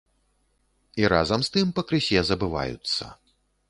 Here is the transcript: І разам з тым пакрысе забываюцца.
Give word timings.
І 1.03 1.05
разам 1.15 1.45
з 1.49 1.53
тым 1.59 1.77
пакрысе 1.79 2.19
забываюцца. 2.35 3.17